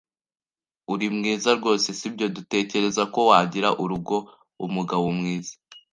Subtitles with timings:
[0.93, 2.25] Uri mwiza rwose, si byo?
[2.31, 5.53] Ntutekereza ko wagira urugo-umugabo mwiza?